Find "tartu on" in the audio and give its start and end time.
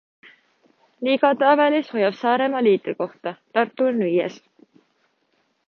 3.59-4.01